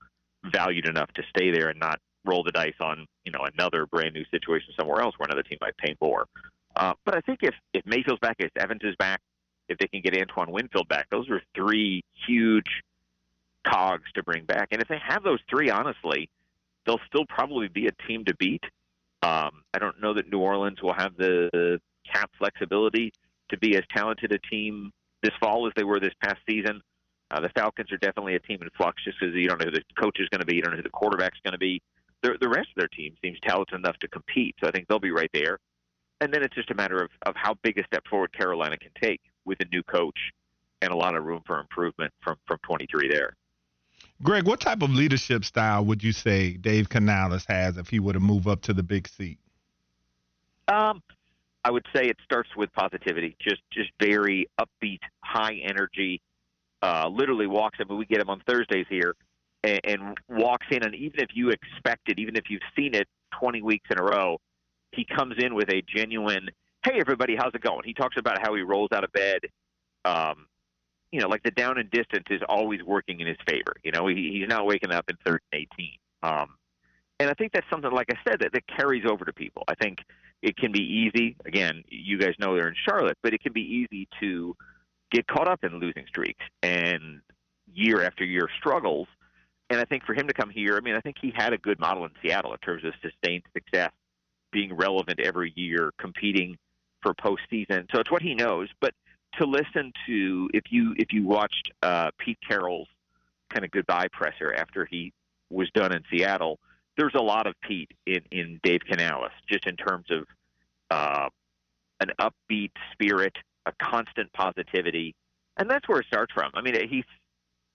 valued 0.51 0.87
enough 0.87 1.09
to 1.13 1.21
stay 1.29 1.51
there 1.51 1.69
and 1.69 1.79
not 1.79 1.99
roll 2.25 2.43
the 2.43 2.51
dice 2.51 2.73
on, 2.81 3.05
you 3.25 3.31
know, 3.31 3.45
another 3.53 3.85
brand 3.85 4.13
new 4.13 4.25
situation 4.31 4.73
somewhere 4.77 5.01
else 5.01 5.13
where 5.17 5.27
another 5.27 5.43
team 5.43 5.59
might 5.61 5.77
pay 5.77 5.95
more. 6.01 6.25
Uh, 6.75 6.93
but 7.05 7.15
I 7.15 7.21
think 7.21 7.39
if, 7.43 7.53
if 7.73 7.85
Mayfield's 7.85 8.19
back, 8.19 8.37
if 8.39 8.49
Evans 8.57 8.81
is 8.83 8.95
back, 8.97 9.21
if 9.69 9.77
they 9.77 9.87
can 9.87 10.01
get 10.01 10.17
Antoine 10.17 10.51
Winfield 10.51 10.87
back, 10.87 11.07
those 11.11 11.29
are 11.29 11.41
three 11.55 12.03
huge 12.27 12.81
cogs 13.67 14.11
to 14.15 14.23
bring 14.23 14.45
back. 14.45 14.69
And 14.71 14.81
if 14.81 14.87
they 14.87 14.99
have 15.07 15.23
those 15.23 15.39
three, 15.47 15.69
honestly, 15.69 16.27
they'll 16.85 17.01
still 17.07 17.25
probably 17.29 17.67
be 17.67 17.85
a 17.85 17.91
team 18.07 18.25
to 18.25 18.35
beat. 18.35 18.63
Um, 19.21 19.61
I 19.73 19.79
don't 19.79 20.01
know 20.01 20.15
that 20.15 20.31
New 20.31 20.39
Orleans 20.39 20.81
will 20.81 20.93
have 20.93 21.15
the 21.17 21.79
cap 22.11 22.31
flexibility 22.39 23.13
to 23.49 23.57
be 23.59 23.75
as 23.75 23.83
talented 23.93 24.31
a 24.31 24.39
team 24.39 24.91
this 25.23 25.33
fall 25.39 25.67
as 25.67 25.73
they 25.75 25.83
were 25.83 25.99
this 25.99 26.13
past 26.23 26.39
season. 26.47 26.81
Uh, 27.31 27.39
the 27.39 27.49
Falcons 27.49 27.91
are 27.91 27.97
definitely 27.97 28.35
a 28.35 28.39
team 28.39 28.59
in 28.61 28.69
flux 28.75 29.03
just 29.03 29.19
because 29.19 29.35
you 29.35 29.47
don't 29.47 29.59
know 29.59 29.65
who 29.65 29.71
the 29.71 29.83
coach 29.99 30.19
is 30.19 30.27
going 30.29 30.39
to 30.39 30.45
be, 30.45 30.55
you 30.55 30.61
don't 30.61 30.71
know 30.71 30.77
who 30.77 30.83
the 30.83 30.89
quarterback's 30.89 31.37
going 31.43 31.51
to 31.51 31.59
be. 31.59 31.81
The, 32.23 32.37
the 32.41 32.49
rest 32.49 32.69
of 32.69 32.75
their 32.75 32.87
team 32.87 33.15
seems 33.23 33.37
talented 33.43 33.75
enough 33.75 33.97
to 33.97 34.07
compete, 34.07 34.55
so 34.59 34.67
I 34.67 34.71
think 34.71 34.87
they'll 34.87 34.99
be 34.99 35.11
right 35.11 35.29
there. 35.33 35.59
And 36.21 36.33
then 36.33 36.43
it's 36.43 36.55
just 36.55 36.71
a 36.71 36.75
matter 36.75 37.01
of, 37.01 37.11
of 37.25 37.35
how 37.35 37.55
big 37.63 37.77
a 37.77 37.83
step 37.85 38.03
forward 38.09 38.33
Carolina 38.33 38.77
can 38.77 38.91
take 39.01 39.21
with 39.45 39.59
a 39.61 39.65
new 39.71 39.83
coach 39.83 40.17
and 40.81 40.91
a 40.91 40.95
lot 40.95 41.15
of 41.15 41.23
room 41.23 41.41
for 41.45 41.59
improvement 41.59 42.13
from, 42.21 42.37
from 42.47 42.57
23 42.63 43.09
there. 43.09 43.35
Greg, 44.21 44.45
what 44.45 44.59
type 44.59 44.81
of 44.81 44.89
leadership 44.89 45.45
style 45.45 45.85
would 45.85 46.03
you 46.03 46.11
say 46.11 46.53
Dave 46.53 46.89
Canales 46.89 47.45
has 47.47 47.77
if 47.77 47.89
he 47.89 47.99
were 47.99 48.13
to 48.13 48.19
move 48.19 48.47
up 48.47 48.61
to 48.63 48.73
the 48.73 48.83
big 48.83 49.07
seat? 49.07 49.39
Um, 50.67 51.01
I 51.63 51.71
would 51.71 51.85
say 51.93 52.05
it 52.05 52.17
starts 52.23 52.49
with 52.55 52.71
positivity, 52.73 53.35
just 53.41 53.61
just 53.71 53.89
very 54.01 54.47
upbeat, 54.59 54.99
high 55.23 55.59
energy. 55.63 56.21
Uh, 56.81 57.09
literally 57.11 57.47
walks 57.47 57.77
in. 57.79 57.87
But 57.87 57.95
we 57.95 58.05
get 58.05 58.21
him 58.21 58.29
on 58.29 58.41
Thursdays 58.47 58.85
here, 58.89 59.13
and, 59.63 59.81
and 59.83 60.17
walks 60.29 60.65
in, 60.71 60.83
and 60.83 60.95
even 60.95 61.19
if 61.19 61.29
you 61.33 61.49
expect 61.49 62.07
it, 62.09 62.19
even 62.19 62.37
if 62.37 62.45
you've 62.49 62.61
seen 62.77 62.95
it 62.95 63.07
20 63.37 63.61
weeks 63.61 63.85
in 63.91 63.99
a 63.99 64.03
row, 64.03 64.37
he 64.93 65.05
comes 65.05 65.35
in 65.39 65.55
with 65.55 65.69
a 65.69 65.81
genuine, 65.93 66.49
"Hey, 66.85 66.99
everybody, 66.99 67.35
how's 67.35 67.53
it 67.53 67.61
going?" 67.61 67.81
He 67.83 67.93
talks 67.93 68.15
about 68.17 68.41
how 68.41 68.55
he 68.55 68.61
rolls 68.61 68.89
out 68.93 69.03
of 69.03 69.11
bed. 69.11 69.41
Um, 70.05 70.47
you 71.11 71.19
know, 71.19 71.27
like 71.27 71.43
the 71.43 71.51
down 71.51 71.77
and 71.77 71.89
distance 71.89 72.25
is 72.29 72.41
always 72.47 72.81
working 72.83 73.19
in 73.19 73.27
his 73.27 73.37
favor. 73.47 73.73
You 73.83 73.91
know, 73.91 74.07
he, 74.07 74.39
he's 74.39 74.47
not 74.47 74.65
waking 74.65 74.91
up 74.91 75.09
in 75.09 75.17
third 75.25 75.41
and 75.51 75.65
18. 75.77 75.89
Um, 76.21 76.55
and 77.19 77.29
I 77.29 77.33
think 77.33 77.51
that's 77.51 77.65
something, 77.69 77.91
like 77.91 78.07
I 78.11 78.29
said, 78.29 78.39
that, 78.41 78.53
that 78.53 78.63
carries 78.67 79.03
over 79.09 79.25
to 79.25 79.33
people. 79.33 79.63
I 79.67 79.75
think 79.75 79.99
it 80.41 80.55
can 80.57 80.71
be 80.71 80.79
easy. 80.79 81.35
Again, 81.45 81.83
you 81.89 82.17
guys 82.17 82.33
know 82.39 82.55
they're 82.55 82.67
in 82.67 82.75
Charlotte, 82.87 83.17
but 83.21 83.33
it 83.33 83.41
can 83.41 83.53
be 83.53 83.85
easy 83.91 84.07
to 84.21 84.55
get 85.11 85.27
caught 85.27 85.47
up 85.47 85.63
in 85.63 85.79
losing 85.79 86.05
streaks 86.07 86.43
and 86.63 87.21
year 87.73 88.03
after 88.03 88.23
year 88.23 88.47
struggles. 88.57 89.07
And 89.69 89.79
I 89.79 89.85
think 89.85 90.03
for 90.03 90.13
him 90.13 90.27
to 90.27 90.33
come 90.33 90.49
here, 90.49 90.77
I 90.77 90.81
mean, 90.81 90.95
I 90.95 91.01
think 91.01 91.17
he 91.21 91.31
had 91.35 91.53
a 91.53 91.57
good 91.57 91.79
model 91.79 92.05
in 92.05 92.11
Seattle 92.21 92.53
in 92.53 92.57
terms 92.59 92.83
of 92.83 92.93
sustained 93.01 93.43
success, 93.53 93.91
being 94.51 94.73
relevant 94.73 95.19
every 95.19 95.53
year, 95.55 95.91
competing 95.99 96.57
for 97.01 97.13
postseason. 97.13 97.85
So 97.93 97.99
it's 97.99 98.11
what 98.11 98.21
he 98.21 98.33
knows. 98.33 98.69
But 98.81 98.93
to 99.37 99.45
listen 99.45 99.91
to 100.07 100.49
if 100.53 100.63
you 100.71 100.95
if 100.97 101.13
you 101.13 101.25
watched 101.27 101.71
uh, 101.83 102.09
Pete 102.17 102.39
Carroll's 102.47 102.87
kind 103.49 103.63
of 103.63 103.71
goodbye 103.71 104.07
presser 104.11 104.53
after 104.53 104.85
he 104.85 105.13
was 105.49 105.69
done 105.73 105.93
in 105.93 106.03
Seattle, 106.11 106.59
there's 106.99 107.15
a 107.15 107.21
lot 107.21 107.47
of 107.47 107.55
Pete 107.61 107.91
in 108.05 108.19
in 108.31 108.59
Dave 108.61 108.81
Canales, 108.81 109.31
just 109.49 109.65
in 109.65 109.77
terms 109.77 110.05
of 110.11 110.25
uh, 110.91 111.29
an 112.01 112.11
upbeat 112.19 112.71
spirit, 112.91 113.33
a 113.65 113.71
constant 113.81 114.31
positivity, 114.33 115.15
and 115.57 115.69
that's 115.69 115.87
where 115.87 116.01
it 116.01 116.07
starts 116.07 116.33
from. 116.33 116.51
I 116.53 116.61
mean, 116.61 116.75
he's 116.89 117.05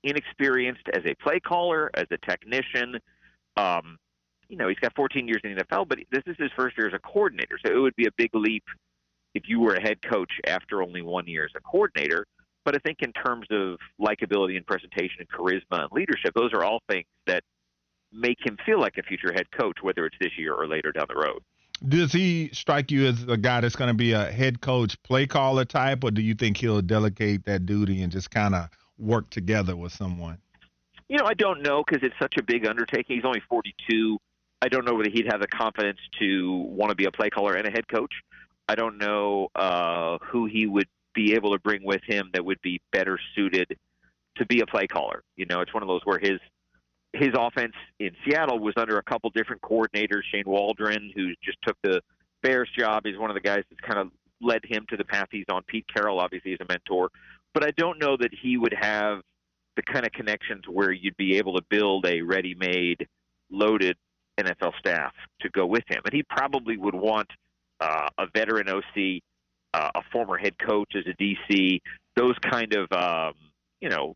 inexperienced 0.03 0.89
as 0.93 1.03
a 1.07 1.15
play 1.15 1.41
caller, 1.41 1.91
as 1.95 2.05
a 2.11 2.19
technician. 2.19 2.99
Um, 3.57 3.97
you 4.49 4.59
know, 4.59 4.69
he's 4.69 4.79
got 4.79 4.95
14 4.95 5.27
years 5.27 5.41
in 5.43 5.55
the 5.55 5.65
NFL, 5.65 5.89
but 5.89 5.99
this 6.13 6.23
is 6.27 6.37
his 6.39 6.51
first 6.55 6.77
year 6.77 6.87
as 6.87 6.93
a 6.93 6.99
coordinator, 6.99 7.59
so 7.65 7.73
it 7.73 7.79
would 7.79 7.97
be 7.97 8.07
a 8.07 8.13
big 8.19 8.31
leap 8.35 8.65
if 9.35 9.45
you 9.49 9.59
were 9.59 9.75
a 9.75 9.81
head 9.81 10.03
coach 10.03 10.31
after 10.47 10.83
only 10.83 11.01
one 11.01 11.27
year 11.27 11.47
as 11.47 11.51
a 11.57 11.61
coordinator. 11.61 12.27
But 12.67 12.75
I 12.75 12.79
think 12.79 12.99
in 13.01 13.13
terms 13.13 13.47
of 13.51 13.79
likability 13.99 14.57
and 14.57 14.67
presentation 14.67 15.21
and 15.21 15.29
charisma 15.29 15.83
and 15.85 15.93
leadership, 15.93 16.35
those 16.35 16.53
are 16.53 16.63
all 16.63 16.81
things 16.89 17.07
that 17.27 17.43
make 18.15 18.39
him 18.45 18.57
feel 18.65 18.81
like 18.81 18.97
a 18.99 19.03
future 19.03 19.33
head 19.33 19.51
coach, 19.51 19.79
whether 19.83 20.07
it's 20.07 20.17
this 20.21 20.39
year 20.39 20.55
or 20.55 20.67
later 20.67 20.93
down 20.93 21.07
the 21.09 21.17
road. 21.17 21.43
Does 21.87 22.13
he 22.13 22.51
strike 22.53 22.91
you 22.91 23.07
as 23.07 23.25
a 23.25 23.37
guy 23.37 23.61
that's 23.61 23.77
going 23.77 23.89
to 23.89 23.95
be 23.95 24.13
a 24.13 24.31
head 24.31 24.61
coach, 24.61 25.01
play 25.03 25.27
caller 25.27 25.65
type, 25.65 26.05
or 26.05 26.11
do 26.11 26.23
you 26.23 26.35
think 26.35 26.57
he'll 26.57 26.81
delegate 26.81 27.45
that 27.47 27.67
duty 27.67 28.03
and 28.03 28.13
just 28.13 28.31
kind 28.31 28.55
of 28.55 28.69
work 28.97 29.29
together 29.31 29.77
with 29.77 29.93
someone? 29.93 30.39
You 31.09 31.19
know, 31.19 31.27
I 31.27 31.35
don't 31.35 31.63
know 31.63 31.83
because 31.87 32.03
it's 32.03 32.19
such 32.19 32.37
a 32.39 32.43
big 32.43 32.67
undertaking. 32.67 33.17
He's 33.17 33.25
only 33.25 33.43
42. 33.49 34.19
I 34.63 34.69
don't 34.69 34.87
know 34.87 34.95
whether 34.95 35.11
he'd 35.11 35.27
have 35.31 35.41
the 35.41 35.49
confidence 35.49 35.99
to 36.21 36.65
want 36.71 36.91
to 36.91 36.97
be 36.97 37.05
a 37.05 37.11
play 37.11 37.29
caller 37.29 37.55
and 37.55 37.67
a 37.67 37.71
head 37.71 37.89
coach. 37.89 38.15
I 38.69 38.77
don't 38.77 38.97
know 38.97 39.49
uh, 39.55 40.19
who 40.23 40.47
he 40.47 40.67
would 40.67 40.89
be 41.15 41.35
able 41.35 41.53
to 41.53 41.59
bring 41.59 41.85
with 41.85 42.01
him 42.07 42.31
that 42.33 42.45
would 42.45 42.61
be 42.63 42.81
better 42.93 43.19
suited 43.35 43.77
to 44.37 44.47
be 44.47 44.61
a 44.61 44.67
play 44.67 44.87
caller. 44.87 45.23
You 45.37 45.47
know, 45.47 45.61
it's 45.61 45.75
one 45.75 45.83
of 45.83 45.89
those 45.89 46.01
where 46.05 46.19
his 46.19 46.41
his 47.15 47.31
offense 47.39 47.75
in 48.01 48.11
Seattle 48.25 48.59
was 48.59 48.75
under 48.77 48.99
a 48.99 49.03
couple 49.03 49.31
different 49.31 49.63
coordinators. 49.63 50.23
Shane 50.33 50.45
Waldron, 50.47 51.13
who 51.15 51.29
just 51.45 51.59
took 51.63 51.77
the 51.83 52.01
Bears 52.43 52.69
job, 52.77 53.07
is 53.07 53.17
one 53.17 53.31
of 53.31 53.35
the 53.35 53.41
guys 53.41 53.63
that's 53.71 53.81
kind 53.81 53.99
of 53.99 54.11
led 54.41 54.61
him 54.65 54.85
to 54.91 54.97
the 54.97 55.05
path 55.05 55.29
he's 55.31 55.45
on. 55.49 55.63
Pete 55.67 55.87
Carroll, 55.95 56.21
obviously, 56.21 56.53
is 56.53 56.59
a 56.61 56.67
mentor, 56.69 57.11
but 57.55 57.65
I 57.65 57.71
don't 57.77 58.01
know 58.01 58.17
that 58.17 58.31
he 58.43 58.57
would 58.57 58.75
have 58.79 59.21
the 59.77 59.83
kind 59.83 60.05
of 60.05 60.13
connections 60.13 60.65
where 60.69 60.93
you'd 60.93 61.17
be 61.17 61.39
able 61.39 61.57
to 61.57 61.63
build 61.71 62.07
a 62.07 62.21
ready-made, 62.21 63.07
loaded 63.51 63.97
NFL 64.39 64.73
staff 64.79 65.13
to 65.41 65.49
go 65.51 65.67
with 65.67 65.85
him. 65.89 66.03
And 66.05 66.13
he 66.13 66.23
probably 66.25 66.77
would 66.77 66.95
want 66.95 67.29
uh, 67.81 68.09
a 68.19 68.27
veteran 68.35 68.69
OC, 68.69 69.23
uh, 69.73 69.91
a 69.95 70.03
former 70.13 70.37
head 70.37 70.55
coach 70.59 70.93
as 70.97 71.05
a 71.07 71.23
DC, 71.23 71.81
those 72.17 72.35
kind 72.39 72.75
of 72.75 72.91
um, 72.93 73.35
you 73.81 73.89
know 73.89 74.15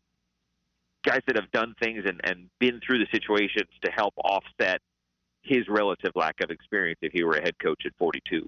guys 1.05 1.21
that 1.27 1.35
have 1.35 1.51
done 1.51 1.73
things 1.81 2.03
and, 2.05 2.19
and 2.23 2.49
been 2.59 2.79
through 2.85 2.99
the 2.99 3.07
situations 3.11 3.69
to 3.83 3.91
help 3.91 4.13
offset 4.17 4.81
his 5.41 5.67
relative 5.69 6.11
lack 6.15 6.35
of 6.43 6.51
experience 6.51 6.99
if 7.01 7.11
he 7.13 7.23
were 7.23 7.37
a 7.37 7.41
head 7.41 7.55
coach 7.61 7.83
at 7.85 7.93
42. 7.97 8.47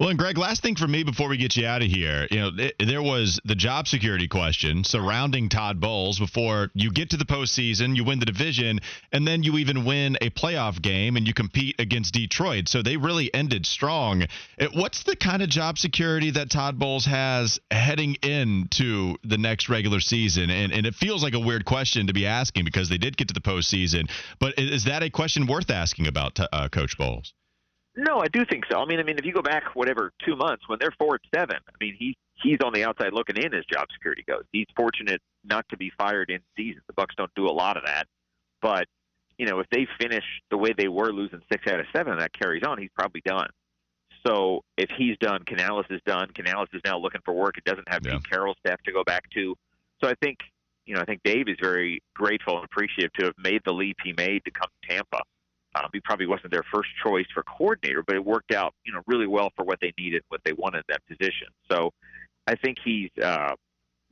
Well, 0.00 0.08
and 0.08 0.18
Greg, 0.18 0.36
last 0.36 0.62
thing 0.62 0.74
for 0.74 0.88
me 0.88 1.04
before 1.04 1.28
we 1.28 1.36
get 1.36 1.54
you 1.56 1.64
out 1.64 1.82
of 1.82 1.88
here, 1.88 2.26
you 2.30 2.40
know, 2.40 2.50
th- 2.50 2.74
there 2.78 3.02
was 3.02 3.38
the 3.44 3.54
job 3.54 3.86
security 3.86 4.26
question 4.26 4.84
surrounding 4.84 5.48
Todd 5.48 5.80
Bowles 5.80 6.18
before 6.18 6.70
you 6.74 6.90
get 6.90 7.10
to 7.10 7.16
the 7.16 7.26
postseason, 7.26 7.94
you 7.94 8.02
win 8.02 8.18
the 8.18 8.26
division, 8.26 8.80
and 9.12 9.28
then 9.28 9.42
you 9.42 9.58
even 9.58 9.84
win 9.84 10.16
a 10.20 10.30
playoff 10.30 10.80
game 10.80 11.16
and 11.16 11.28
you 11.28 11.34
compete 11.34 11.76
against 11.78 12.14
Detroit. 12.14 12.68
So 12.68 12.82
they 12.82 12.96
really 12.96 13.32
ended 13.32 13.66
strong. 13.66 14.24
It, 14.58 14.74
what's 14.74 15.04
the 15.04 15.14
kind 15.14 15.42
of 15.42 15.50
job 15.50 15.78
security 15.78 16.30
that 16.32 16.50
Todd 16.50 16.78
Bowles 16.78 17.04
has 17.04 17.60
heading 17.70 18.14
into 18.22 19.16
the 19.22 19.38
next 19.38 19.68
regular 19.68 20.00
season? 20.00 20.48
And, 20.50 20.72
and 20.72 20.86
it 20.86 20.94
feels 20.94 21.22
like 21.22 21.34
a 21.34 21.40
weird 21.40 21.64
question 21.66 22.06
to 22.06 22.14
be 22.14 22.26
asking 22.26 22.64
because 22.64 22.88
they 22.88 22.98
did 22.98 23.16
get 23.16 23.28
to 23.28 23.34
the 23.34 23.40
postseason, 23.40 24.10
but 24.40 24.58
is 24.58 24.84
that 24.84 25.02
a 25.02 25.10
question 25.10 25.46
worth 25.46 25.70
asking 25.70 26.06
about 26.06 26.40
uh, 26.40 26.68
Coach 26.70 26.96
Bowles? 26.96 27.34
No, 27.94 28.20
I 28.20 28.28
do 28.28 28.44
think 28.44 28.64
so. 28.70 28.78
I 28.78 28.86
mean, 28.86 29.00
I 29.00 29.02
mean, 29.02 29.18
if 29.18 29.26
you 29.26 29.32
go 29.32 29.42
back 29.42 29.64
whatever 29.74 30.12
two 30.24 30.34
months 30.34 30.64
when 30.66 30.78
they're 30.80 30.94
four 30.98 31.16
and 31.16 31.24
seven, 31.34 31.56
I 31.68 31.72
mean, 31.80 31.94
he 31.98 32.16
he's 32.42 32.58
on 32.64 32.72
the 32.72 32.84
outside 32.84 33.12
looking 33.12 33.36
in 33.36 33.52
as 33.54 33.64
job 33.66 33.86
security 33.92 34.24
goes. 34.26 34.44
He's 34.52 34.66
fortunate 34.74 35.20
not 35.44 35.66
to 35.68 35.76
be 35.76 35.92
fired 35.98 36.30
in 36.30 36.40
season. 36.56 36.80
The 36.86 36.94
Bucs 36.94 37.14
don't 37.16 37.30
do 37.36 37.46
a 37.46 37.52
lot 37.52 37.76
of 37.76 37.84
that, 37.84 38.06
but 38.62 38.86
you 39.38 39.46
know, 39.46 39.60
if 39.60 39.66
they 39.70 39.86
finish 40.00 40.24
the 40.50 40.56
way 40.56 40.70
they 40.76 40.88
were, 40.88 41.12
losing 41.12 41.40
six 41.50 41.66
out 41.66 41.80
of 41.80 41.86
seven, 41.94 42.18
that 42.18 42.32
carries 42.32 42.62
on, 42.62 42.78
he's 42.78 42.90
probably 42.96 43.22
done. 43.24 43.48
So 44.26 44.62
if 44.76 44.88
he's 44.96 45.16
done, 45.18 45.42
Canales 45.44 45.86
is 45.90 46.00
done. 46.06 46.28
Canales 46.34 46.68
is 46.72 46.80
now 46.84 46.98
looking 46.98 47.20
for 47.24 47.34
work. 47.34 47.58
It 47.58 47.64
doesn't 47.64 47.88
have 47.88 48.02
yeah. 48.04 48.12
Pete 48.12 48.30
Carroll's 48.30 48.56
staff 48.64 48.80
to 48.84 48.92
go 48.92 49.02
back 49.04 49.28
to. 49.30 49.56
So 50.02 50.08
I 50.08 50.14
think, 50.22 50.38
you 50.86 50.94
know, 50.94 51.00
I 51.00 51.04
think 51.04 51.22
Dave 51.24 51.48
is 51.48 51.56
very 51.60 52.02
grateful 52.14 52.56
and 52.56 52.64
appreciative 52.64 53.12
to 53.14 53.26
have 53.26 53.34
made 53.38 53.62
the 53.64 53.72
leap 53.72 53.96
he 54.04 54.12
made 54.16 54.44
to 54.44 54.50
come 54.50 54.68
to 54.82 54.88
Tampa. 54.88 55.22
Um, 55.74 55.88
he 55.92 56.00
probably 56.00 56.26
wasn't 56.26 56.52
their 56.52 56.64
first 56.72 56.90
choice 57.02 57.26
for 57.32 57.42
coordinator, 57.44 58.02
but 58.06 58.16
it 58.16 58.24
worked 58.24 58.52
out, 58.52 58.74
you 58.84 58.92
know, 58.92 59.00
really 59.06 59.26
well 59.26 59.50
for 59.56 59.64
what 59.64 59.78
they 59.80 59.92
needed, 59.98 60.22
what 60.28 60.42
they 60.44 60.52
wanted 60.52 60.78
in 60.78 60.84
that 60.88 61.06
position. 61.06 61.48
So 61.70 61.90
I 62.46 62.56
think 62.56 62.78
he 62.84 63.10
uh, 63.22 63.54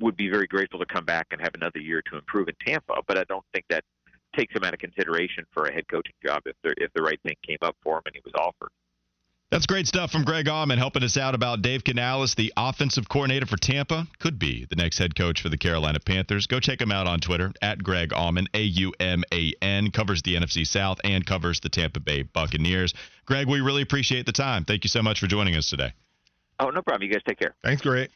would 0.01 0.17
be 0.17 0.31
very 0.31 0.47
grateful 0.47 0.79
to 0.79 0.87
come 0.87 1.05
back 1.05 1.27
and 1.31 1.41
have 1.41 1.55
another 1.55 1.79
year 1.79 2.03
to 2.11 2.17
improve 2.17 2.49
in 2.49 2.55
Tampa. 2.65 3.03
But 3.07 3.19
I 3.19 3.25
don't 3.25 3.45
think 3.53 3.67
that 3.69 3.85
takes 4.35 4.55
him 4.55 4.65
out 4.65 4.73
of 4.73 4.81
consideration 4.81 5.45
for 5.53 5.67
a 5.67 5.73
head 5.73 5.85
coaching 5.89 6.15
job 6.25 6.43
if 6.47 6.57
the 6.63 6.75
if 6.79 6.93
the 6.95 7.03
right 7.03 7.21
thing 7.23 7.35
came 7.47 7.59
up 7.63 7.77
for 7.83 7.97
him 7.97 8.03
and 8.07 8.15
he 8.15 8.23
was 8.25 8.35
offered. 8.35 8.71
That's 9.51 9.67
great 9.67 9.89
stuff 9.89 10.13
from 10.13 10.23
Greg 10.23 10.47
Auman 10.47 10.79
helping 10.79 11.03
us 11.03 11.17
out 11.17 11.35
about 11.35 11.61
Dave 11.61 11.83
Canales, 11.83 12.37
the 12.37 12.53
offensive 12.57 13.09
coordinator 13.09 13.47
for 13.47 13.57
Tampa. 13.57 14.07
Could 14.21 14.39
be 14.39 14.65
the 14.71 14.77
next 14.77 14.99
head 14.99 15.17
coach 15.17 15.43
for 15.43 15.49
the 15.49 15.59
Carolina 15.59 15.99
Panthers. 15.99 16.47
Go 16.47 16.61
check 16.61 16.81
him 16.81 16.93
out 16.93 17.09
on 17.09 17.19
Twitter 17.19 17.53
at 17.61 17.83
Greg 17.83 18.11
Auman, 18.11 18.47
A 18.55 18.63
U 18.63 18.93
M 19.01 19.25
A 19.33 19.53
N. 19.61 19.91
Covers 19.91 20.23
the 20.23 20.37
NFC 20.37 20.65
South 20.65 21.01
and 21.03 21.27
covers 21.27 21.59
the 21.59 21.69
Tampa 21.69 21.99
Bay 21.99 22.23
Buccaneers. 22.23 22.95
Greg, 23.27 23.49
we 23.49 23.61
really 23.61 23.83
appreciate 23.83 24.25
the 24.25 24.33
time. 24.33 24.65
Thank 24.65 24.85
you 24.85 24.89
so 24.89 25.03
much 25.03 25.19
for 25.19 25.27
joining 25.27 25.57
us 25.57 25.69
today. 25.69 25.95
Oh, 26.61 26.71
no 26.71 26.83
problem. 26.83 27.09
You 27.09 27.13
guys 27.13 27.23
take 27.27 27.41
care. 27.41 27.57
Thanks, 27.65 27.83
Greg. 27.83 28.09